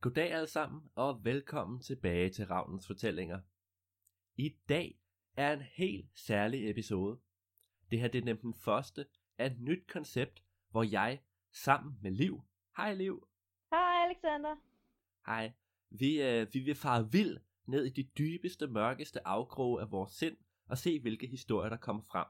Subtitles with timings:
[0.00, 3.40] Goddag alle sammen, og velkommen tilbage til Ravnens Fortællinger.
[4.36, 5.00] I dag
[5.36, 7.20] er en helt særlig episode.
[7.90, 9.06] Det her det er nemlig den første
[9.38, 11.22] af et nyt koncept, hvor jeg
[11.52, 12.42] sammen med Liv,
[12.76, 13.28] hej Liv,
[13.70, 14.56] Hej Alexander.
[15.26, 15.52] hej,
[15.90, 20.36] vi, øh, vi vil fare vild ned i de dybeste, mørkeste afkroge af vores sind
[20.68, 22.26] og se, hvilke historier der kommer frem.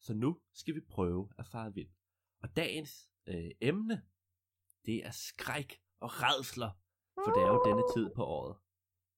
[0.00, 1.90] Så nu skal vi prøve at fare vild.
[2.42, 4.02] Og dagens øh, emne,
[4.86, 6.70] det er skræk og redsler,
[7.14, 8.56] for det er jo denne tid på året.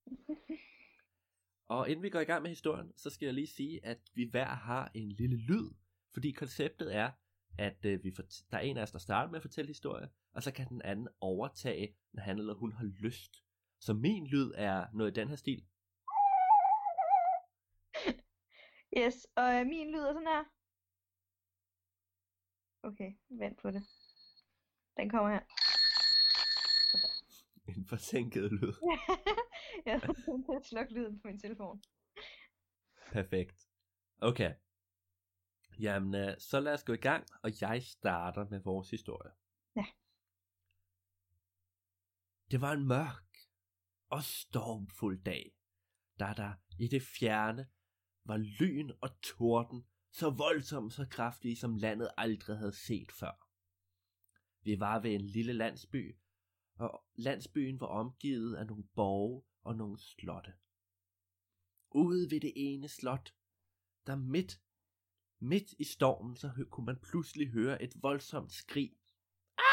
[1.69, 4.25] Og inden vi går i gang med historien, så skal jeg lige sige, at vi
[4.31, 5.71] hver har en lille lyd,
[6.13, 7.11] fordi konceptet er,
[7.59, 10.09] at øh, vi fort- der er en af os, der starter med at fortælle historie,
[10.33, 13.45] og så kan den anden overtage, når han eller hun har lyst.
[13.81, 15.67] Så min lyd er noget i den her stil.
[18.99, 20.45] Yes, og øh, min lyder sådan her.
[22.83, 23.83] Okay, vent på det.
[24.97, 25.41] Den kommer her.
[27.77, 28.75] En forsinket lyd.
[29.87, 31.83] jeg kommet til at slukke lyden på min telefon.
[33.13, 33.69] Perfekt.
[34.19, 34.55] Okay.
[35.81, 39.33] Jamen, øh, så lad os gå i gang, og jeg starter med vores historie.
[39.77, 39.85] Ja.
[42.51, 43.33] Det var en mørk
[44.09, 45.57] og stormfuld dag,
[46.21, 47.67] da der i det fjerne
[48.25, 53.49] var lyn og torden, så voldsomme så kraftige, som landet aldrig havde set før.
[54.65, 56.17] Vi var ved en lille landsby,
[56.75, 60.53] og landsbyen var omgivet af nogle borge og nogle slotte.
[61.91, 63.35] Ude ved det ene slot,
[64.07, 64.61] der midt,
[65.39, 68.97] midt i stormen, så hø- kunne man pludselig høre et voldsomt skrig.
[69.59, 69.65] Ah!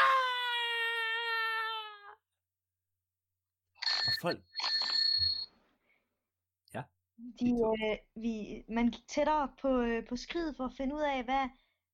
[4.06, 4.44] Og folk,
[7.40, 11.24] De, øh, vi, man gik tættere på, øh, på skridet for at finde ud af,
[11.24, 11.48] hvad,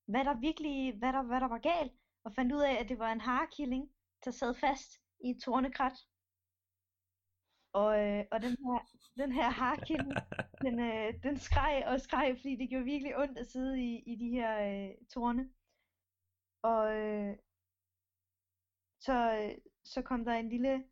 [0.07, 1.93] hvad der virkelig hvad der, hvad der var galt.
[2.25, 3.91] Og fandt ud af, at det var en harekilling,
[4.27, 4.91] der sad fast
[5.25, 5.97] i et tornekrat.
[7.73, 8.79] Og, øh, og den her,
[9.23, 10.13] den her harekilling,
[10.67, 14.15] den, øh, den skreg og skreg, fordi det gjorde virkelig ondt at sidde i, i
[14.17, 15.45] de her øh, torne.
[16.63, 17.36] Og øh,
[19.01, 19.55] så, øh,
[19.85, 20.85] så kom der en lille,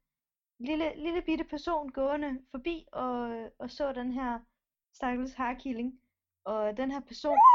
[0.58, 3.18] lille, lille bitte person gående forbi og,
[3.58, 4.40] og så den her
[4.92, 6.00] stakkels harekilling.
[6.44, 7.38] Og den her person...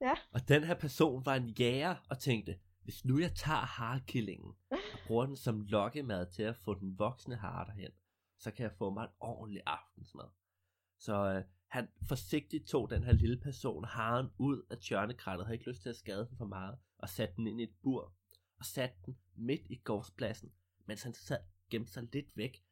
[0.00, 4.54] Ja, og den her person var en jæger og tænkte, hvis nu jeg tager harekillingen
[4.70, 7.90] og bruger den som lokkemad til at få den voksne hare derhen,
[8.38, 10.28] så kan jeg få mig en ordentlig aftensmad.
[10.98, 15.70] Så øh, han forsigtigt tog den her lille person haren ud af tjørnekrattet, havde ikke
[15.70, 18.14] lyst til at skade den for meget, og satte den ind i et bur,
[18.58, 20.52] og satte den midt i gårdspladsen,
[20.86, 21.38] mens han sad
[21.70, 22.64] gemte sig lidt væk,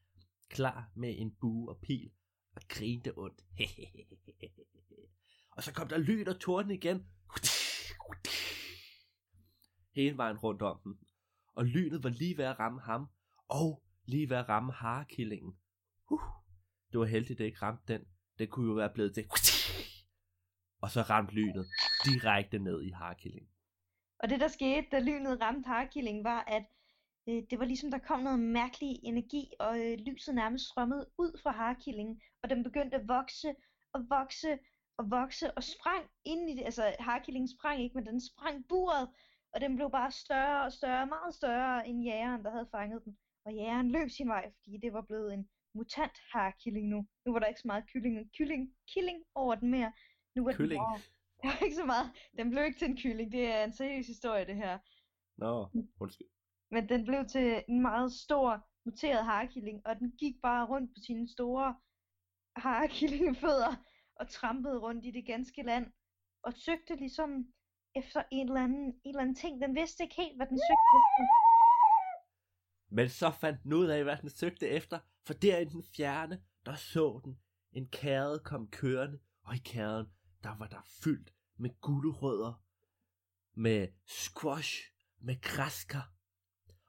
[0.48, 2.10] klar med en bue og pil,
[2.56, 3.44] og grinte ondt.
[5.56, 7.06] og så kom der lyn og torden igen.
[9.92, 10.98] Hele vejen rundt om den.
[11.54, 13.06] Og lynet var lige ved at ramme ham,
[13.48, 15.56] og lige ved at ramme harekillingen.
[16.10, 16.20] Uh,
[16.92, 18.06] det var heldigt, det ikke ramte den.
[18.38, 19.24] Den kunne jo være blevet til...
[20.82, 21.66] Og så ramte lynet
[22.04, 23.50] direkte ned i harekillingen.
[24.18, 26.64] og det der skete, da lynet ramte harekillingen, var, at
[27.28, 31.40] øh, det var ligesom, der kom noget mærkelig energi, og øh, lyset nærmest strømmede ud
[31.42, 33.54] fra harekillingen, og den begyndte at vokse
[33.92, 34.58] og vokse
[34.96, 36.64] og vokse og sprang ind i det.
[36.64, 39.08] Altså, harekillingen sprang ikke, men den sprang buret,
[39.54, 43.18] og den blev bare større og større, meget større end jægeren, der havde fanget den.
[43.44, 47.06] Og jægeren løb sin vej, fordi det var blevet en mutant harekilling nu.
[47.26, 49.92] Nu var der ikke så meget kylling, kylling, killing over den mere.
[50.34, 50.70] Nu var Kylling?
[50.70, 51.00] Den bare,
[51.42, 52.10] der var ikke så meget.
[52.38, 53.32] Den blev ikke til en kylling.
[53.32, 54.78] Det er en seriøs historie, det her.
[55.38, 55.68] Nå,
[56.00, 56.28] undskyld.
[56.70, 61.00] Men den blev til en meget stor, muteret harekilling, og den gik bare rundt på
[61.06, 61.76] sine store
[62.56, 63.84] harekillingefødder
[64.16, 65.92] og trampede rundt i det ganske land,
[66.42, 67.52] og søgte ligesom
[67.94, 69.60] efter en eller anden, en eller anden ting.
[69.60, 71.24] Den vidste ikke helt, hvad den søgte efter.
[72.88, 76.42] Men så fandt den ud af, hvad den søgte efter, for der i den fjerne,
[76.66, 77.38] der så den
[77.72, 80.06] en kæde komme kørende, og i kæden,
[80.42, 82.62] der var der fyldt med gulerødder,
[83.54, 84.82] med squash,
[85.20, 86.12] med græskar.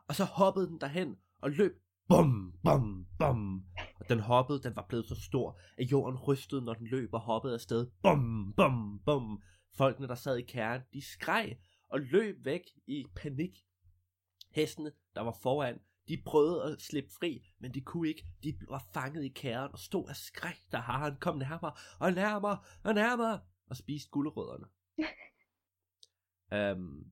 [0.07, 3.65] Og så hoppede den derhen og løb, bum, bum, bum.
[3.99, 7.19] Og den hoppede, den var blevet så stor, at jorden rystede, når den løb og
[7.19, 9.41] hoppede afsted, bum, bum, bum.
[9.73, 11.57] Folkene, der sad i kæren, de skreg
[11.89, 13.65] og løb væk i panik.
[14.49, 18.25] Hestene, der var foran, de prøvede at slippe fri, men de kunne ikke.
[18.43, 22.63] De var fanget i kæren og stod af skræk, da haren kom nærmere og nærmere
[22.83, 24.67] og nærmere og spiste gulerødderne.
[26.77, 27.11] um,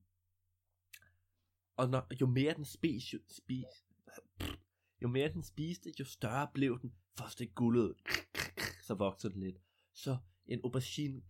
[1.78, 3.64] og når, jo mere den spiste, jo, spis,
[5.02, 6.94] jo mere den spiste, jo større blev den.
[7.18, 7.94] Først det gullede,
[8.86, 9.58] så voksede den lidt.
[9.94, 10.18] Så
[10.52, 11.22] en aubergine,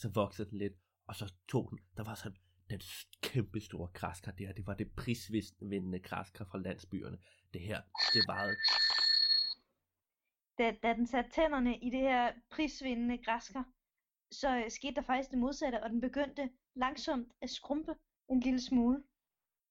[0.00, 0.72] så voksede den lidt.
[1.06, 2.38] Og så tog den, der var sådan,
[2.70, 2.80] den
[3.22, 7.18] kæmpe store græskar der, det var det prisvindende græskar fra landsbyerne.
[7.52, 7.80] Det her,
[8.14, 8.56] det varede
[10.58, 13.64] da, da den satte tænderne i det her prisvindende græskar,
[14.30, 17.94] så øh, skete der faktisk det modsatte, og den begyndte langsomt at skrumpe
[18.30, 19.02] en lille smule.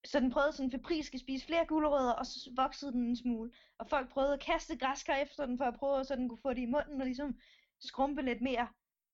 [0.06, 3.52] Så den prøvede sådan febrilsk at spise flere gulerødder, og så voksede den en smule.
[3.78, 6.50] Og folk prøvede at kaste græskar efter den, for at prøve, så den kunne få
[6.50, 7.40] det i munden og ligesom
[7.82, 8.68] skrumpe lidt mere.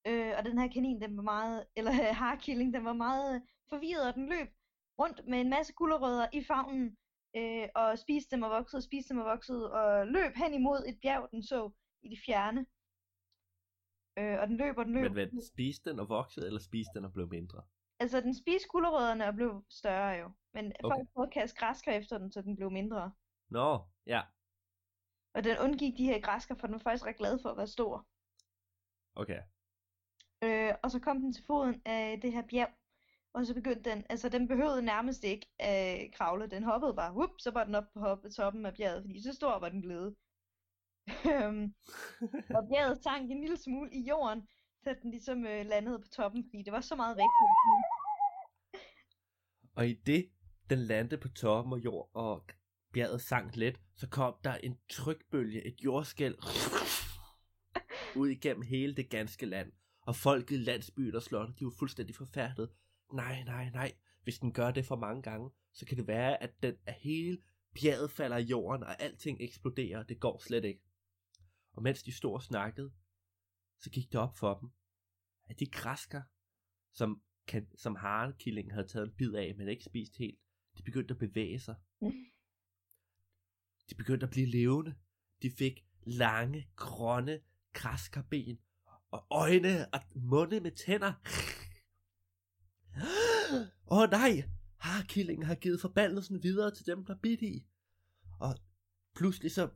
[0.07, 1.91] Øh, og den her kanin, den var meget, eller
[2.23, 4.47] harkilling, den var meget forvirret, og den løb
[4.99, 6.97] rundt med en masse gulerødder i favnen,
[7.35, 10.97] øh, og spiste dem og voksede, spiste dem og voksede, og løb hen imod et
[11.01, 11.71] bjerg, den så
[12.03, 12.65] i det fjerne.
[14.19, 15.03] Øh, og den løb, og den løb.
[15.03, 17.61] Men hvad, spiste den og voksede, eller spiste den og blev mindre?
[17.99, 20.31] Altså, den spiste gulerødderne og blev større jo.
[20.53, 20.95] Men okay.
[20.95, 23.11] folk prøvede at kaste græsker efter den, så den blev mindre.
[23.49, 24.21] Nå, ja.
[25.35, 27.67] Og den undgik de her græsker, for den var faktisk ret glad for at være
[27.67, 28.07] stor.
[29.17, 29.41] Okay.
[30.43, 32.69] Øh, og så kom den til foden af det her bjerg,
[33.33, 37.13] og så begyndte den, altså den behøvede nærmest ikke at øh, kravle, den hoppede bare,
[37.13, 39.81] whoop, så var den oppe på hoppe, toppen af bjerget, fordi så stor var den
[39.81, 40.15] blevet.
[41.33, 41.73] Øhm,
[42.57, 44.47] og bjerget sank en lille smule i jorden,
[44.83, 47.51] så den ligesom øh, landede på toppen, fordi det var så meget rigtigt.
[49.75, 50.29] Og i det,
[50.69, 52.45] den landede på toppen af jord, og
[52.93, 56.35] bjerget sank let, så kom der en trykbølge, et jordskæld,
[58.17, 59.71] ud igennem hele det ganske land.
[60.01, 62.69] Og folket i landsbyen og slottet, de var fuldstændig forfærdet.
[63.13, 63.93] Nej, nej, nej.
[64.23, 67.37] Hvis den gør det for mange gange, så kan det være, at, den, at hele
[67.75, 70.03] bjerget falder i jorden, og alting eksploderer.
[70.03, 70.81] Det går slet ikke.
[71.73, 72.91] Og mens de stod og snakkede,
[73.79, 74.69] så gik det op for dem,
[75.45, 76.21] at de græsker,
[76.93, 80.39] som, kan, som harekillingen havde taget en bid af, men ikke spist helt,
[80.77, 81.75] de begyndte at bevæge sig.
[83.89, 84.95] De begyndte at blive levende.
[85.41, 87.41] De fik lange, grønne
[87.77, 88.59] græskarben,
[89.12, 91.13] og øjne og munde med tænder.
[93.91, 94.44] Åh oh, nej,
[94.77, 97.65] harkillingen har givet forbandelsen videre til dem, der bidt i.
[98.39, 98.56] Og
[99.15, 99.69] pludselig så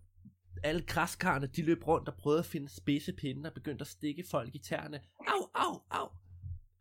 [0.64, 4.24] alle græskarne, de løb rundt og prøvede at finde spidse pinde og begyndte at stikke
[4.32, 5.02] folk i tæerne.
[5.20, 6.10] Au, au, au.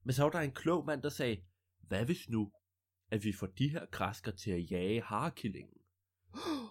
[0.05, 1.43] Men så var der en klog mand, der sagde,
[1.81, 2.53] hvad hvis nu,
[3.11, 5.77] at vi får de her græsker til at jage harkillingen?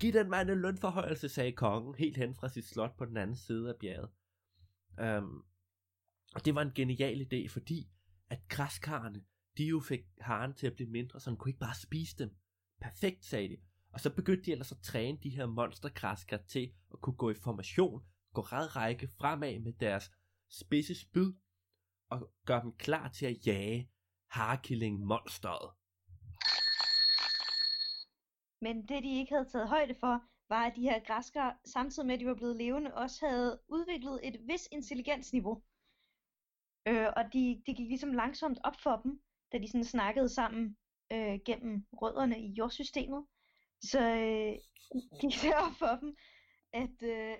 [0.00, 3.36] Giv den mand en lønforhøjelse, sagde kongen, helt hen fra sit slot på den anden
[3.36, 4.10] side af bjerget.
[5.00, 5.42] Øhm,
[6.34, 7.90] og det var en genial idé, fordi
[8.30, 9.24] at græskarne,
[9.58, 12.36] de jo fik haren til at blive mindre, så han kunne ikke bare spise dem.
[12.80, 13.56] Perfekt, sagde de.
[13.92, 17.34] Og så begyndte de ellers at træne de her monstergræskar til at kunne gå i
[17.34, 18.02] formation,
[18.34, 20.10] gå red række fremad med deres
[20.50, 21.32] spidse spyd,
[22.10, 23.90] og gøre dem klar til at jage
[24.30, 25.79] harekilling monsteret.
[28.60, 32.14] Men det de ikke havde taget højde for, var at de her græskar, samtidig med
[32.14, 35.62] at de var blevet levende, også havde udviklet et vis intelligensniveau.
[36.88, 39.22] Øh, og de, det gik ligesom langsomt op for dem,
[39.52, 40.76] da de sådan snakkede sammen
[41.12, 43.26] øh, gennem rødderne i jordsystemet.
[43.80, 44.54] Så øh,
[45.20, 46.16] gik det op for dem,
[46.72, 47.36] at øh,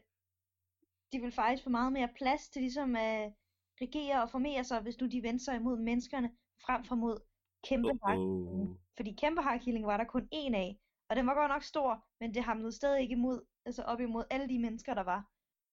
[1.13, 3.33] de ville faktisk få meget mere plads til ligesom at
[3.81, 6.31] regere og formere sig, hvis nu de vendte sig imod menneskerne,
[6.67, 7.21] frem for mod
[7.69, 8.79] kæmpe uh-oh.
[8.97, 9.43] Fordi kæmpe
[9.87, 10.79] var der kun én af,
[11.11, 14.25] og den var godt nok stor, men det hamlede stadig ikke imod, altså op imod
[14.31, 15.31] alle de mennesker, der var.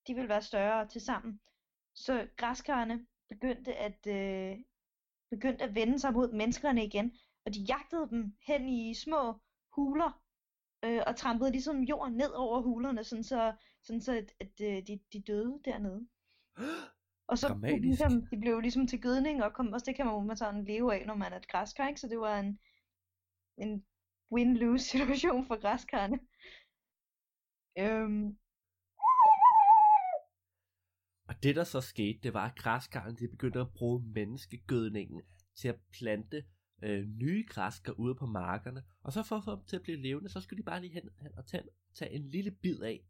[0.08, 1.40] De ville være større til sammen.
[1.96, 4.58] Så græskarne begyndte at, øh,
[5.30, 9.40] begyndte at vende sig mod menneskerne igen, og de jagtede dem hen i små
[9.76, 10.22] huler,
[10.86, 14.88] øh, og trampede ligesom jorden ned over hulerne, sådan så, sådan så at, at øh,
[14.88, 16.08] de, de døde dernede.
[17.30, 20.28] Og så de, ligesom, de blev ligesom til gødning, og kom, også det kan man,
[20.28, 22.00] man sådan leve af, når man er et græskar, ikke?
[22.00, 22.60] Så det var en,
[23.58, 23.86] en
[24.32, 26.20] win-lose situation for græskarne.
[27.80, 28.38] Øhm,
[31.28, 35.22] og det der så skete, det var, at græskarne de begyndte at bruge menneskegødningen
[35.56, 36.46] til at plante
[36.84, 38.84] øh, nye græsker ude på markerne.
[39.04, 40.94] Og så for at få dem til at blive levende, så skulle de bare lige
[40.94, 41.64] hen, hen og tage,
[41.96, 43.06] tage en lille bid af.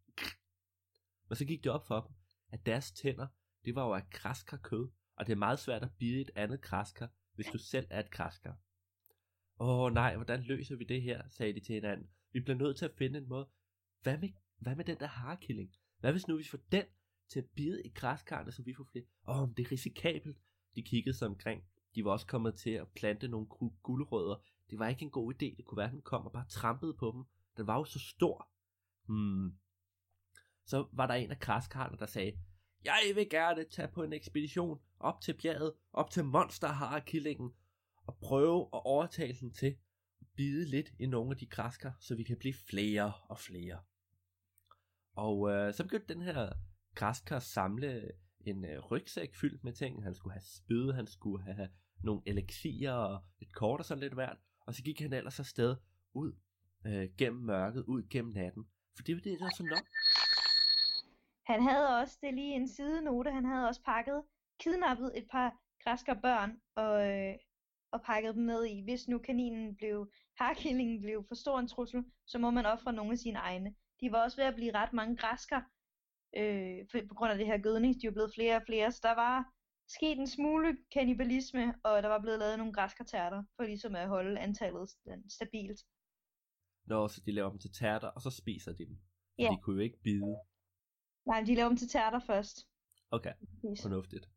[1.28, 2.16] Men så gik det op for dem,
[2.52, 3.26] at deres tænder,
[3.64, 4.90] det var jo af græskarkød.
[5.16, 8.10] Og det er meget svært at bide et andet græskar, hvis du selv er et
[8.10, 8.56] græskar.
[9.60, 12.06] Åh oh, nej, hvordan løser vi det her, sagde de til hinanden.
[12.32, 13.48] Vi bliver nødt til at finde en måde.
[14.02, 15.74] Hvad med, hvad med den der harekilling?
[16.00, 16.84] Hvad hvis nu vi får den
[17.28, 19.04] til at bide i græskarne, så vi får flere?
[19.28, 20.38] Åh, oh, det er risikabelt.
[20.74, 21.64] De kiggede sig omkring.
[21.94, 23.46] De var også kommet til at plante nogle
[23.82, 24.36] gulerødder.
[24.70, 25.56] Det var ikke en god idé.
[25.56, 27.24] Det kunne være, at den kom og bare trampede på dem.
[27.56, 28.50] Den var jo så stor.
[29.06, 29.58] Hmm.
[30.64, 32.32] Så var der en af græskarne, der sagde,
[32.84, 37.52] jeg vil gerne tage på en ekspedition op til bjerget, op til monsterharekillingen,
[38.08, 39.76] og prøve at overtale den til
[40.20, 43.78] at bide lidt i nogle af de græsker, så vi kan blive flere og flere.
[45.16, 46.52] Og øh, så begyndte den her
[46.94, 48.10] græskar samle
[48.40, 50.04] en øh, rygsæk fyldt med ting.
[50.04, 51.68] Han skulle have spyd, han skulle have
[52.04, 54.38] nogle elixier og et kort og sådan lidt værd.
[54.60, 55.76] Og så gik han ellers afsted
[56.14, 56.32] ud
[56.86, 58.64] øh, gennem mørket, ud gennem natten.
[58.96, 59.86] For det var det, der var så nok.
[61.46, 64.22] Han havde også, det er lige en sidenote, han havde også pakket,
[64.60, 65.52] kidnappet et par
[65.84, 67.34] græsker børn og, øh,
[67.92, 68.82] og pakket dem med i.
[68.84, 73.12] Hvis nu kaninen blev, harkillingen blev for stor en trussel, så må man ofre nogle
[73.12, 73.74] af sine egne.
[74.00, 75.60] De var også ved at blive ret mange græsker,
[76.36, 78.02] øh, for, på grund af det her gødning.
[78.02, 79.52] De er blevet flere og flere, så der var
[79.88, 84.40] sket en smule kannibalisme, og der var blevet lavet nogle græskertærter, for ligesom at holde
[84.40, 84.90] antallet
[85.28, 85.80] stabilt.
[86.84, 88.98] Nå, så de laver dem til tærter, og så spiser de dem.
[89.38, 89.48] Ja.
[89.52, 90.36] de kunne jo ikke bide.
[91.26, 92.56] Nej, de laver dem til tærter først.
[93.10, 93.32] Okay,
[93.82, 94.28] fornuftigt.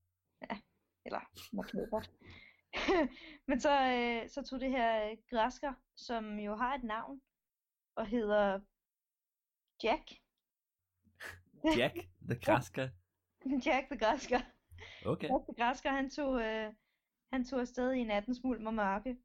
[1.05, 1.21] Eller
[1.53, 2.11] måske godt.
[3.47, 7.21] Men så, øh, så tog det her øh, græsker, som jo har et navn,
[7.95, 8.59] og hedder
[9.83, 10.11] Jack.
[11.79, 11.95] Jack,
[12.29, 12.89] the græsker.
[13.65, 14.41] Jack the græsker.
[15.05, 15.29] Okay.
[15.29, 16.73] Jack the græsker, han tog, øh,
[17.33, 19.17] han tog afsted i nattens mulm og mørke,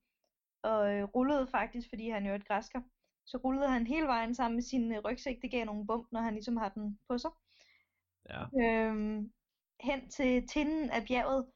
[0.63, 2.81] og øh, rullede faktisk, fordi han jo er et græsker,
[3.27, 5.43] så rullede han hele vejen sammen med sin øh, rygsæk.
[5.43, 7.31] Det gav nogle bump, når han ligesom har den på sig.
[8.31, 8.43] Ja.
[8.63, 9.33] øhm,
[9.81, 11.47] hen til tinden af bjerget,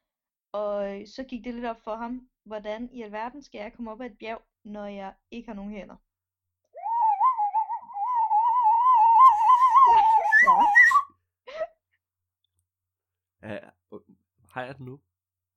[0.52, 3.90] og øh, så gik det lidt op for ham, hvordan i alverden skal jeg komme
[3.90, 5.97] op ad et bjerg, når jeg ikke har nogen hænder.
[13.42, 13.59] Ja,
[13.90, 14.00] Uh,
[14.50, 15.00] har jeg den nu?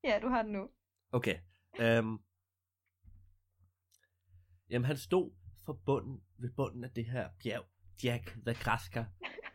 [0.04, 0.70] ja, du har den nu.
[1.12, 1.40] Okay.
[1.80, 2.24] Um,
[4.70, 5.32] jamen, han stod
[5.66, 7.66] for bunden, ved bunden af det her bjerg,
[8.04, 9.06] Jack the Græsker,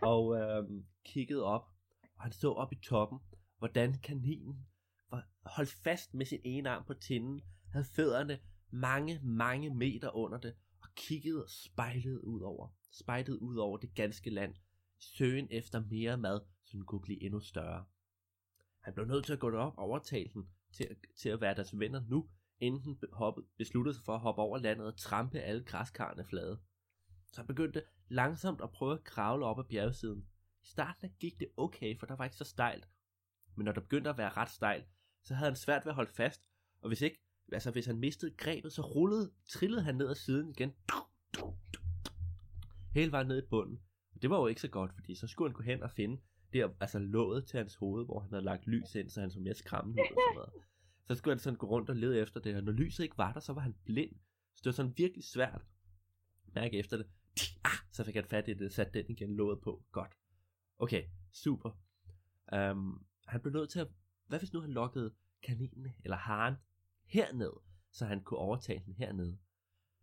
[0.02, 1.68] og um, kiggede op,
[2.16, 3.18] og han så op i toppen,
[3.58, 4.66] hvordan kaninen
[5.10, 8.38] var holdt fast med sin ene arm på tinden, havde fødderne
[8.70, 13.94] mange, mange meter under det, og kiggede og spejlede ud over, spejlede ud over det
[13.94, 14.54] ganske land,
[14.98, 17.84] søgen efter mere mad, så den kunne blive endnu større.
[18.80, 21.78] Han blev nødt til at gå derop og overtale den til, til at være deres
[21.78, 22.28] venner nu,
[22.60, 26.60] inden den hoppede, besluttede sig for at hoppe over landet og trampe alle græskarne flade.
[27.26, 30.26] Så han begyndte langsomt at prøve at kravle op ad bjergsiden.
[30.62, 32.88] I starten gik det okay, for der var ikke så stejlt.
[33.56, 34.86] Men når der begyndte at være ret stejlt,
[35.28, 36.48] så havde han svært ved at holde fast,
[36.80, 37.20] og hvis ikke,
[37.52, 40.72] altså hvis han mistede grebet, så rullede, trillede han ned ad siden igen.
[42.94, 43.80] Hele vejen ned i bunden.
[44.14, 46.20] Og det var jo ikke så godt, fordi så skulle han gå hen og finde
[46.52, 49.40] det, altså låget til hans hoved, hvor han havde lagt lys ind, så han så
[49.40, 50.52] mere skræmmende ud og sådan noget.
[51.06, 53.32] Så skulle han sådan gå rundt og lede efter det, og når lyset ikke var
[53.32, 54.16] der, så var han blind.
[54.54, 55.64] Så det var sådan virkelig svært.
[56.54, 57.06] Mærke efter det.
[57.64, 59.84] Ah, så fik han fat i det, satte den igen låget på.
[59.92, 60.12] Godt.
[60.78, 61.70] Okay, super.
[62.70, 63.88] Um, han blev nødt til at,
[64.28, 66.54] hvad hvis nu han lokkede kaninen eller haren
[67.04, 67.52] herned,
[67.92, 69.38] så han kunne overtage den hernede.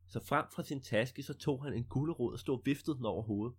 [0.08, 3.06] Så frem fra sin taske, så tog han en gulerod og stod og viftede den
[3.06, 3.58] over hovedet.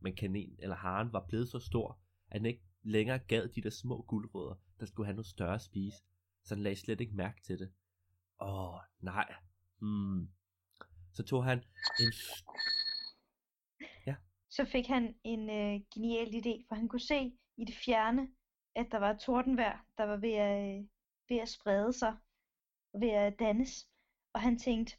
[0.00, 3.70] Men kaninen eller haren var blevet så stor, at den ikke længere gad de der
[3.70, 5.96] små gulerødder, der skulle have noget større at spise.
[6.44, 7.72] Så han lagde slet ikke mærke til det.
[8.40, 9.34] Åh, nej.
[9.78, 10.28] Hmm.
[11.12, 11.58] Så tog han
[12.00, 12.12] en...
[14.06, 14.14] Ja.
[14.50, 18.28] Så fik han en øh, genial idé, for han kunne se i det fjerne,
[18.78, 20.84] at der var et tordenvejr, der var ved at, øh,
[21.28, 22.16] ved at sprede sig,
[22.92, 23.88] ved at dannes.
[24.32, 24.96] Og han tænkte,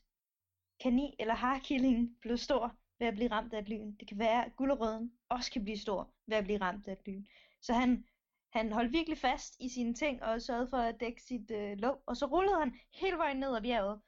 [0.79, 3.95] kanin eller harkillingen blev stor ved at blive ramt af et lyn.
[3.95, 7.07] Det kan være, at gulerøden også kan blive stor ved at blive ramt af et
[7.07, 7.25] lyn.
[7.61, 8.05] Så han,
[8.53, 12.03] han holdt virkelig fast i sine ting og sørgede for at dække sit øh, låg.
[12.05, 14.01] Og så rullede han hele vejen ned ad bjerget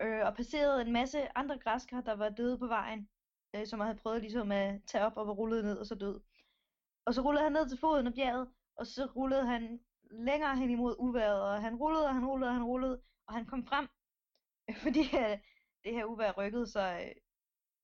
[0.00, 3.08] øh, og passerede en masse andre græskar, der var døde på vejen
[3.54, 6.20] øh, som havde prøvet ligesom at tage op og var rullet ned og så død.
[7.04, 10.70] Og så rullede han ned til foden af bjerget, og så rullede han længere hen
[10.70, 13.88] imod uværet, og han rullede, og han rullede, og han rullede, og han kom frem,
[14.84, 15.38] fordi øh,
[15.84, 17.12] det her uvejr rykkede sig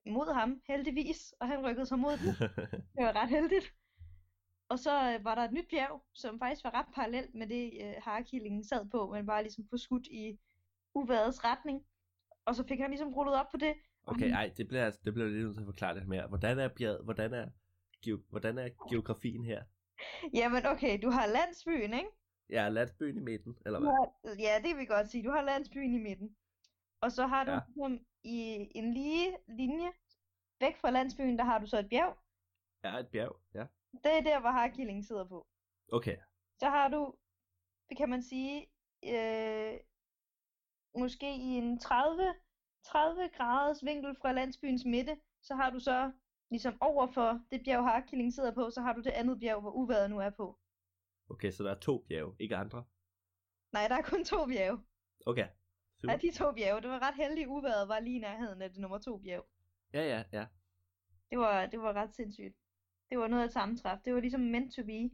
[0.06, 2.48] øh, mod ham, heldigvis, og han rykkede sig mod den.
[2.96, 3.74] Det var ret heldigt.
[4.68, 7.72] Og så øh, var der et nyt bjerg, som faktisk var ret parallelt med det,
[7.82, 10.38] øh, harekillingen sad på, men bare ligesom forskudt i
[10.94, 11.86] uværets retning.
[12.44, 13.74] Og så fik han ligesom rullet op på det,
[14.06, 16.26] Okay, ej, det bliver, det bliver lidt nødt til at forklare lidt mere.
[16.26, 17.48] Hvordan er bjerget, hvordan er,
[18.02, 19.62] geo, hvordan er geografien her?
[20.34, 22.10] Jamen okay, du har landsbyen, ikke?
[22.50, 23.88] Ja, landsbyen i midten, eller hvad?
[23.88, 25.24] har, ja, det vil jeg godt sige.
[25.24, 26.36] Du har landsbyen i midten.
[27.00, 27.60] Og så har du Ja.
[27.66, 28.38] ligesom i
[28.74, 29.92] en lige linje
[30.60, 32.18] væk fra landsbyen, der har du så et bjerg.
[32.84, 33.66] Ja, et bjerg, ja.
[34.04, 35.46] Det er der, hvor harkillingen sidder på.
[35.92, 36.16] Okay,
[36.58, 37.14] Så har du,
[37.88, 38.66] det kan man sige,
[39.04, 39.74] øh,
[40.98, 42.34] måske i en 30,
[42.84, 46.12] 30 graders vinkel fra landsbyens midte, så har du så
[46.50, 49.70] ligesom over for det bjerg, harkillingen sidder på, så har du det andet bjerg, hvor
[49.70, 50.58] uværet nu er på.
[51.30, 52.84] okay, så der er to bjerge, ikke andre?
[53.72, 54.78] Nej, der er kun to bjerge.
[55.26, 55.48] Okay,
[56.00, 56.12] super.
[56.12, 56.80] Ja, de to bjerge.
[56.80, 59.46] Det var ret heldigt, uværet var lige i nærheden af det nummer to bjerg.
[59.94, 60.46] Ja, ja, ja.
[61.30, 62.56] Det var, det var ret sindssygt.
[63.10, 63.98] Det var noget af sammentræf.
[64.04, 65.10] Det var ligesom meant to be.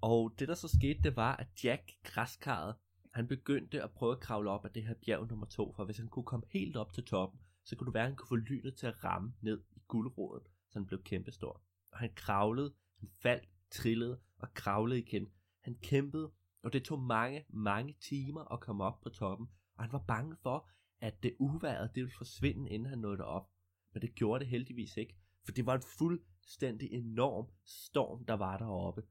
[0.00, 2.74] Og det der så skete, det var, at Jack, græskarret,
[3.14, 5.98] han begyndte at prøve at kravle op af det her bjerg nummer to, for hvis
[5.98, 8.36] han kunne komme helt op til toppen, så kunne du være, at han kunne få
[8.36, 11.62] lynet til at ramme ned i guldråden, så han blev kæmpestor.
[11.90, 15.32] Og han kravlede, han faldt, trillede og kravlede igen.
[15.60, 19.92] Han kæmpede, og det tog mange, mange timer at komme op på toppen, og han
[19.92, 23.50] var bange for, at det uværet det ville forsvinde, inden han nåede op.
[23.92, 28.58] Men det gjorde det heldigvis ikke, for det var en fuldstændig enorm storm, der var
[28.58, 29.02] deroppe.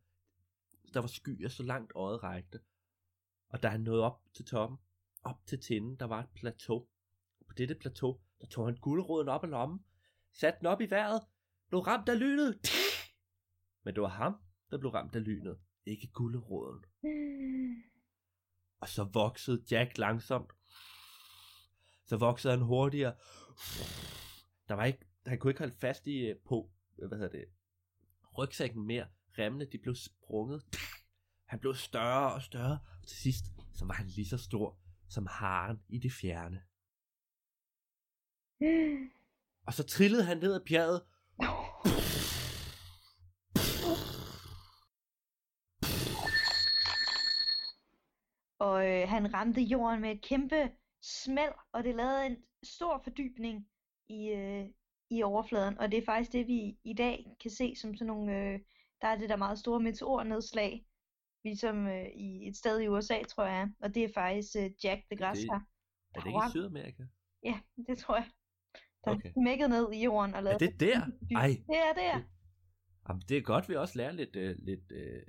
[0.94, 2.60] Der var skyer så langt øjet rækte,
[3.50, 4.78] og da han nåede op til toppen,
[5.24, 6.88] op til tinden, der var et plateau.
[7.52, 9.80] På dette plateau, der tog han guldråden op af lommen,
[10.34, 11.22] satte den op i vejret,
[11.70, 12.60] blev ramt af lynet.
[13.84, 14.36] Men det var ham,
[14.70, 16.86] der blev ramt af lynet, ikke guldråden.
[18.80, 20.52] Og så voksede Jack langsomt.
[22.06, 23.16] Så voksede han hurtigere.
[24.68, 27.46] Der var ikke, han kunne ikke holde fast i øh, på, øh, hvad hedder det,
[28.38, 29.08] rygsækken mere.
[29.38, 30.64] Remmene, de blev sprunget.
[31.46, 34.80] Han blev større og større, og til sidst, så var han lige så stor
[35.10, 36.62] som haren i det fjerne.
[39.68, 41.02] Og så trillede han ned ad bjerget.
[48.60, 53.68] Og øh, han ramte jorden med et kæmpe smæld, og det lavede en stor fordybning
[54.10, 54.66] i, øh,
[55.10, 55.78] i overfladen.
[55.78, 58.60] Og det er faktisk det, vi i dag kan se som sådan nogle, øh,
[59.02, 60.86] der er det der meget store meteornedslag,
[61.44, 63.70] ligesom øh, i et sted i USA, tror jeg.
[63.80, 65.66] Og det er faktisk øh, Jack the Græskar.
[66.16, 67.04] Er det ikke i Sydamerika?
[67.44, 68.30] Ja, det tror jeg.
[69.06, 69.32] Der Okay.
[69.34, 71.00] smækket ned i jorden og Er lavet det der?
[71.36, 72.18] Ej, Det er der.
[72.18, 72.26] Det-
[73.10, 75.22] jamen, det er godt, vi også lærer lidt, øh, lidt øh,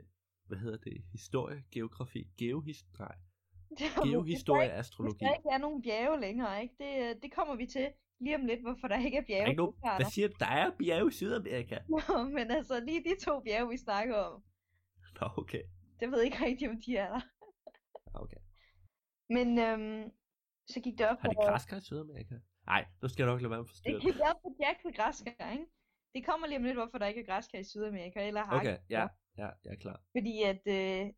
[0.46, 3.18] hvad hedder det, historie, geografi, geohistorie,
[4.68, 5.24] Hvis astrologi.
[5.24, 6.74] der ikke er nogen bjerge længere, ikke?
[6.78, 7.88] Det, øh, det kommer vi til
[8.20, 9.42] lige om lidt, hvorfor der ikke er Er bjerge.
[9.42, 10.10] der ikke nogen, karter.
[10.10, 11.78] siger der er bjerge i Sydamerika?
[12.08, 14.42] Nå, Men altså, lige de to bjerge, vi snakker om,
[15.20, 15.62] Nå, okay.
[16.00, 17.20] det ved jeg ikke rigtig, om de er der.
[18.14, 18.36] okay.
[19.30, 20.10] Men øhm,
[20.68, 22.34] så gik det op Har de græskar i Sydamerika?
[22.66, 24.00] Nej, nu skal jeg nok lade være med at det forstyrre.
[24.06, 25.66] gik op for Jack ved græskar, ikke?
[26.14, 28.78] Det kommer lige om lidt, hvorfor der ikke er græskar i Sydamerika, eller har Okay,
[28.90, 29.06] ja,
[29.38, 30.00] ja, jeg er klar.
[30.16, 31.12] Fordi at øh,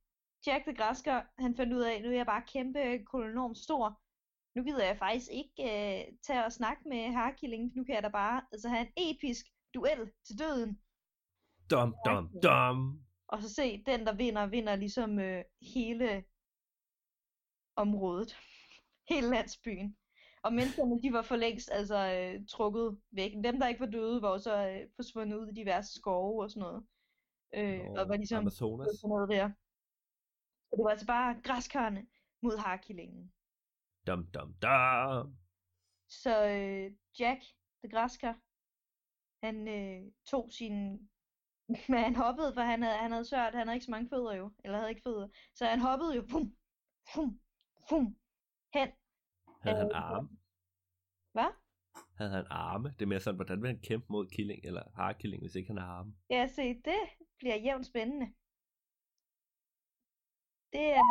[0.46, 4.00] Jack the Græsker, han fandt ud af, nu er jeg bare kæmpe kolonorm stor.
[4.56, 7.76] Nu gider jeg faktisk ikke øh, tage og snakke med Harkilling.
[7.76, 10.80] Nu kan jeg da bare altså, have en episk duel til døden.
[11.70, 13.04] Dum, dum, dum.
[13.28, 16.24] Og så se, den der vinder, vinder ligesom øh, hele
[17.76, 18.36] området.
[19.08, 19.96] Hele landsbyen.
[20.44, 23.32] Og menneskerne, de var for længst altså, øh, trukket væk.
[23.44, 26.60] Dem, der ikke var døde, var så øh, forsvundet ud i diverse skove og sådan
[26.60, 26.86] noget.
[27.54, 28.98] Øh, Nå, og var ligesom Amazonas.
[29.00, 29.48] sådan noget der.
[30.68, 32.06] Så det var altså bare græskarne
[32.42, 33.32] mod harkillingen.
[34.06, 35.36] Dum, dum, dum.
[36.08, 37.40] Så øh, Jack,
[37.82, 38.34] det græskar,
[39.46, 40.74] han øh, tog sin...
[41.90, 44.34] Men han hoppede, for han havde, han havde svært, han havde ikke så mange fødder
[44.34, 45.28] jo, eller havde ikke fødder.
[45.54, 46.56] Så han hoppede jo, bum,
[47.14, 47.40] bum,
[47.88, 48.16] bum,
[48.74, 48.88] hen.
[49.64, 50.28] Havde han Øh, arme?
[51.32, 51.50] Hvad?
[52.18, 52.88] Havde han arme?
[52.88, 55.78] Det er mere sådan, hvordan vil han kæmpe mod killing eller harkilling, hvis ikke han
[55.78, 56.14] har arme?
[56.30, 57.00] Ja, se, det
[57.38, 58.26] bliver jævnt spændende.
[60.72, 61.02] Det er...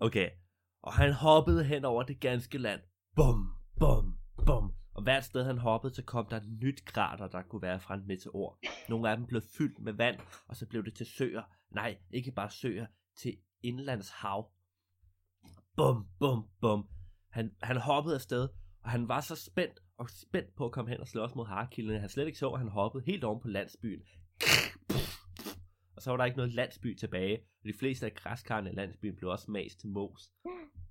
[0.00, 0.30] Okay,
[0.82, 2.80] og han hoppede hen over det ganske land.
[3.16, 3.38] Bum,
[3.80, 4.74] bum, bum.
[4.94, 7.94] Og hvert sted han hoppede, så kom der et nyt krater, der kunne være fra
[7.94, 8.58] en meteor.
[8.88, 11.42] Nogle af dem blev fyldt med vand, og så blev det til søer.
[11.70, 12.86] Nej, ikke bare søer,
[13.16, 14.52] til indlandshav.
[15.78, 16.88] Bum, bum, bum.
[17.30, 18.48] Han, han hoppede afsted,
[18.84, 22.00] og han var så spændt og spændt på at komme hen og slås mod harkilderne.
[22.00, 24.02] Han slet ikke så, at han hoppede helt oven på landsbyen.
[25.96, 27.38] Og så var der ikke noget landsby tilbage.
[27.38, 30.32] Og de fleste af græskarne i landsbyen blev også mast til mos.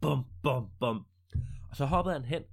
[0.01, 1.05] Bum, bum, bum.
[1.69, 2.43] Og så hoppede han hen,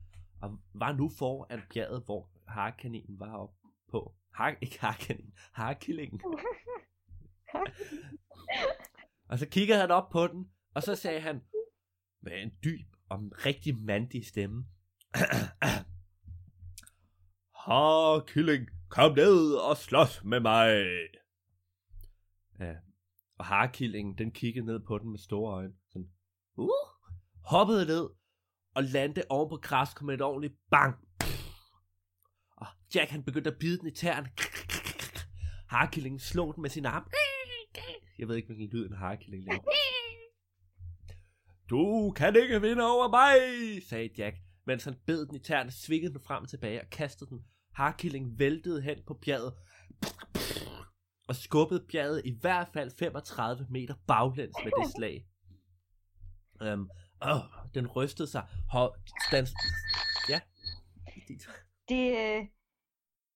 [0.42, 3.54] og var nu foran bjerget, hvor harkaninen var oppe
[3.90, 4.14] på.
[4.34, 6.20] Har, ikke harkaninen, harkillingen.
[9.30, 11.40] og så kiggede han op på den, og så sagde han
[12.24, 14.66] med en dyb og en rigtig mandig stemme.
[17.64, 20.84] Harkilling, kom ned og slås med mig.
[22.60, 22.74] Ja.
[23.38, 25.74] Og harkillingen, den kiggede ned på den med store øjne.
[25.88, 26.08] Sådan,
[26.56, 26.68] uh,
[27.44, 28.10] hoppede ned
[28.74, 30.96] og landede oven på græs, kom med et ordentligt bang.
[32.56, 34.30] Og Jack han begyndte at bide den i tæerne.
[35.74, 37.10] Harkillingen slog den med sin arm.
[38.18, 39.62] Jeg ved ikke, hvilken lyd en harkilling laver.
[41.70, 43.36] Du kan ikke vinde over mig,
[43.82, 47.30] sagde Jack, mens han bed den i tæerne, svingede den frem og tilbage og kastede
[47.30, 47.44] den.
[47.74, 49.54] Harkilling væltede hen på bjerget
[51.28, 55.26] og skubbede bjerget i hvert fald 35 meter baglæns med det slag.
[56.72, 56.90] Um,
[57.22, 57.40] åh,
[57.74, 58.46] den rystede sig.
[58.70, 58.96] Hov,
[59.28, 59.50] stans...
[60.28, 60.40] Ja.
[61.88, 62.46] Det, øh,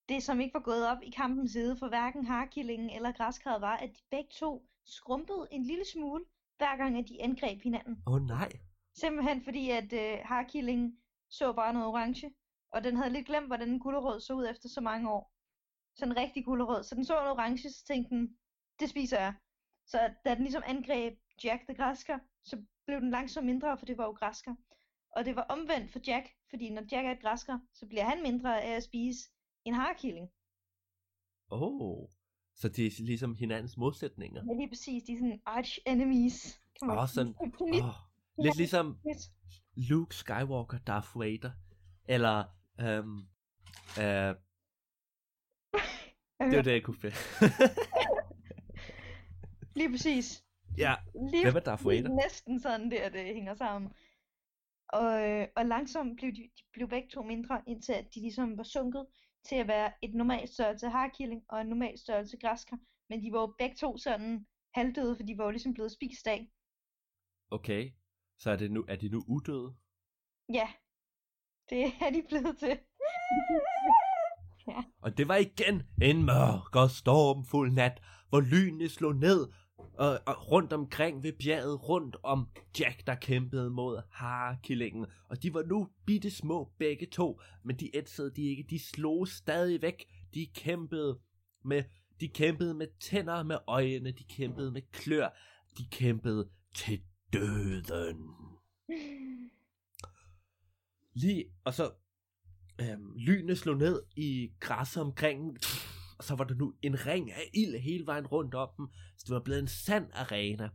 [0.08, 3.76] det, som ikke var gået op i kampens side for hverken harkillingen eller græskarret, var,
[3.76, 6.24] at de begge to skrumpede en lille smule,
[6.58, 8.02] hver gang at de angreb hinanden.
[8.06, 8.48] Åh oh, nej.
[8.94, 10.98] Simpelthen fordi, at øh, harkillingen
[11.30, 12.34] så bare noget orange,
[12.72, 15.32] og den havde lidt glemt, hvordan en gulerod så ud efter så mange år.
[15.96, 16.82] Sådan en rigtig gulerod.
[16.82, 18.38] Så den så noget orange, så tænkte den,
[18.80, 19.34] det spiser jeg.
[19.86, 23.98] Så da den ligesom angreb Jack the græsker, så blev den langsomt mindre, for det
[23.98, 24.54] var jo græsker.
[25.16, 28.22] Og det var omvendt for Jack, fordi når Jack er et græsker, så bliver han
[28.22, 29.30] mindre af at spise
[29.64, 30.30] en harkilling.
[31.50, 31.62] Åh.
[31.62, 32.08] Oh.
[32.58, 34.42] Så de er ligesom hinandens modsætninger.
[34.46, 35.02] Ja, lige præcis.
[35.02, 36.60] De er sådan arch enemies.
[36.80, 37.34] Kan Åh, oh, sådan,
[37.72, 37.90] Lidt, oh,
[38.44, 38.98] lidt ligesom.
[39.76, 41.50] Luke Skywalker, Darth Vader.
[42.04, 42.44] Eller,
[42.80, 43.18] øhm,
[43.98, 44.34] øh,
[46.50, 47.16] det var det, jeg kunne finde.
[49.78, 50.44] Lige præcis.
[50.78, 50.94] ja,
[51.30, 52.08] Lige hvem er Darth Vader?
[52.24, 53.92] næsten sådan der, det hænger sammen.
[54.88, 58.58] Og, øh, og langsomt blev de, de blev begge to mindre, indtil at de ligesom
[58.58, 59.06] var sunket
[59.44, 62.77] til at være et normalt størrelse harkilling og en normal størrelse græsker.
[63.11, 66.27] Men de var jo begge to sådan halvdøde, for de var jo ligesom blevet spist
[66.27, 66.51] af.
[67.51, 67.92] Okay,
[68.38, 69.74] så er, det nu, er de nu udøde?
[70.53, 70.68] Ja,
[71.70, 72.79] det er de blevet til.
[75.03, 80.50] Og det var igen en mørk og stormfuld nat, hvor lynene slog ned og, og
[80.50, 82.48] rundt omkring ved bjerget, rundt om
[82.80, 85.06] Jack, der kæmpede mod harekillingen.
[85.28, 89.28] Og de var nu bitte små begge to, men de ætsede de ikke, de slog
[89.28, 90.04] stadig væk.
[90.34, 91.18] De kæmpede
[91.64, 91.84] med,
[92.20, 95.28] de kæmpede med tænder, med øjne, de kæmpede med klør,
[95.78, 98.30] de kæmpede til døden.
[101.14, 101.90] Lige, og så
[102.80, 105.58] øhm, lynene slog ned i græsset omkring,
[106.18, 109.24] og så var der nu en ring af ild hele vejen rundt om dem, så
[109.26, 110.68] det var blevet en sand arena.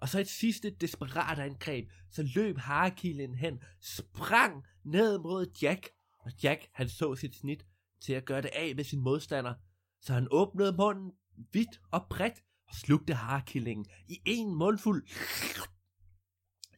[0.00, 6.32] Og så et sidste desperat angreb, så løb harekillen hen, sprang ned mod Jack, og
[6.42, 7.66] Jack han så sit snit
[8.00, 9.54] til at gøre det af med sin modstander,
[10.00, 11.12] så han åbnede munden
[11.52, 15.08] vidt og bredt og slugte harekillingen i en mundfuld.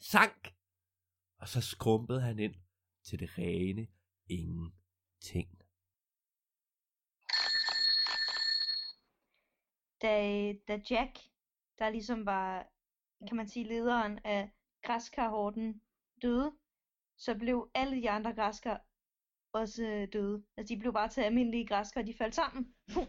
[0.00, 0.54] Sank,
[1.38, 2.54] og så skrumpede han ind
[3.04, 3.86] til det rene
[4.28, 5.57] ingenting.
[10.02, 11.18] Da, da Jack,
[11.78, 12.66] der ligesom var,
[13.28, 14.50] kan man sige, lederen af
[14.82, 15.82] græskarhorden,
[16.22, 16.52] døde,
[17.16, 18.80] så blev alle de andre græskar
[19.52, 20.44] også øh, døde.
[20.56, 23.06] Altså de blev bare til almindelige græskar, de faldt sammen Puh,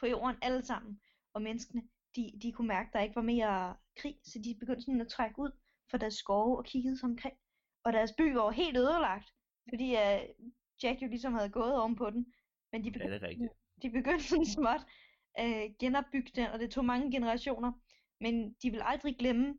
[0.00, 1.00] på jorden alle sammen.
[1.34, 1.82] Og menneskene,
[2.16, 5.08] de, de kunne mærke, at der ikke var mere krig, så de begyndte sådan at
[5.08, 5.50] trække ud
[5.90, 7.36] fra deres skove og kiggede sig omkring.
[7.84, 9.34] Og deres by var helt ødelagt,
[9.68, 10.46] fordi uh,
[10.82, 12.34] Jack jo ligesom havde gået oven på den.
[12.72, 13.52] Men de Ja, begyndte, det er rigtigt.
[13.82, 14.86] de begyndte sådan småt
[15.40, 17.72] øh, genopbygge den, og det tog mange generationer.
[18.20, 19.54] Men de vil aldrig glemme,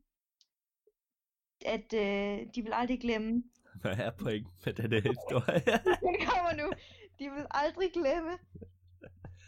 [1.65, 3.43] at øh, de vil aldrig glemme,
[3.81, 5.61] Hvad er pointen med denne historie?
[6.07, 6.73] den kommer nu,
[7.19, 8.37] de vil aldrig glemme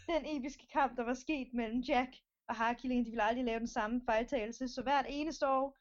[0.08, 2.10] den episke kamp, der var sket mellem Jack
[2.48, 3.06] og Harkilling.
[3.06, 4.68] De vil aldrig lave den samme fejltagelse.
[4.68, 5.76] Så hvert eneste år,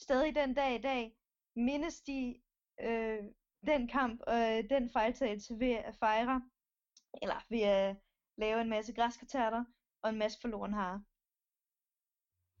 [0.00, 1.12] stadig den dag i dag,
[1.56, 2.34] mindes de
[2.80, 3.18] øh,
[3.66, 6.42] den kamp og øh, den fejltagelse ved at fejre,
[7.22, 7.96] eller ved at
[8.36, 9.64] lave en masse græskartærter
[10.02, 11.04] og en masse forloren hare.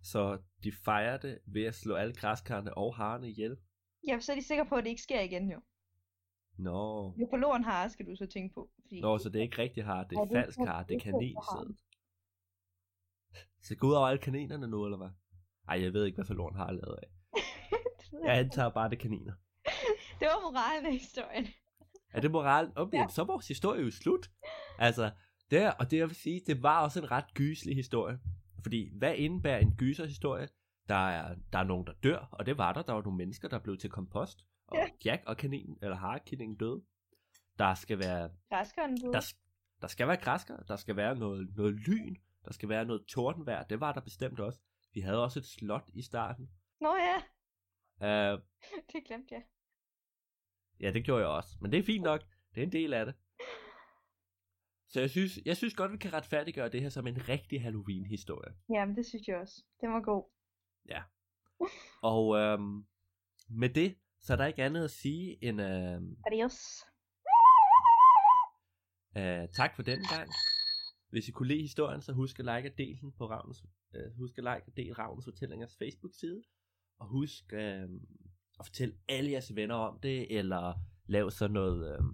[0.02, 3.56] så de fejrer det ved at slå alle græskarne og harerne ihjel.
[4.08, 5.60] Ja, så er de sikre på, at det ikke sker igen jo.
[6.58, 7.14] Nå.
[7.20, 8.70] Jo, forloren hare skal du så tænke på.
[8.82, 9.00] Fordi...
[9.00, 10.94] Nå, så det er ikke rigtig har, det Ja, er er falsk falsk- har, det
[10.96, 11.76] er kaninsædet.
[13.62, 15.08] Så går ud over alle kaninerne nu, eller hvad?
[15.68, 17.08] Ej, jeg ved ikke, hvad forloren har lavet af.
[18.12, 19.32] Jeg jeg antager bare, det er kaniner.
[20.20, 21.46] Det var moralen af historien.
[22.10, 22.72] Er det moralen?
[22.76, 23.06] Okay, Ja.
[23.08, 24.30] så er vores historie jo slut.
[24.78, 25.10] Altså,
[25.50, 28.18] det og det jeg vil sige, det var også en ret gyselig historie.
[28.62, 30.48] Fordi, hvad indebærer en gyserhistorie?
[30.88, 32.82] Der er, der er nogen, der dør, og det var der.
[32.82, 34.44] Der var nogle mennesker, der blev til kompost.
[34.66, 34.88] Og Ja.
[35.04, 36.82] Jack og kaninen, eller harekillingen døde.
[37.58, 39.12] Der skal være Græskeren døde.
[39.12, 39.20] der,
[39.80, 43.62] der skal være græsker, der skal være noget, noget lyn, der skal være noget tordenvejr,
[43.62, 44.60] det var der bestemt også.
[44.94, 46.50] Vi havde også et slot i starten.
[46.80, 47.22] Nå ja,
[48.00, 48.40] Uh,
[48.92, 49.42] det glemte jeg.
[50.80, 52.20] ja, det gjorde jeg også, men det er fint nok.
[52.54, 53.14] Det er en del af det.
[54.94, 58.54] Så jeg synes, jeg synes godt, vi kan retfærdiggøre det her som en rigtig Halloween-historie.
[58.74, 59.62] Jamen, det synes jeg også.
[59.80, 60.24] Den var god.
[62.02, 62.86] Og øhm,
[63.48, 66.58] med det, så er der ikke andet at sige end øhm, Adios.
[69.16, 70.30] øh, tak for den gang.
[71.08, 74.16] Hvis I kunne lide historien, så husk at like og del den på Ravnes, øh,
[74.16, 76.42] husk at like og del Ravnes Fortællingers Facebook-side.
[76.98, 77.88] Og husk øh,
[78.60, 80.74] at fortælle alle jeres venner om det, eller
[81.06, 82.04] lav så noget, øh,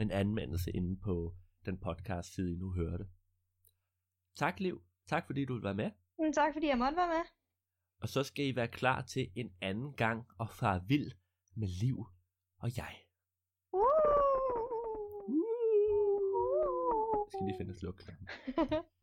[0.00, 3.08] en anmeldelse inde på den podcast-side, I nu hører det.
[4.36, 4.82] Tak, Liv.
[5.06, 5.90] Tak, fordi du vil være med.
[6.18, 7.24] Men tak fordi jeg måtte være med.
[8.00, 11.12] Og så skal I være klar til en anden gang at fare vild
[11.56, 12.06] med Liv
[12.58, 12.94] og jeg.
[13.72, 13.80] Uh!
[15.26, 15.44] Uh!
[17.28, 18.28] skal lige finde slukknappen.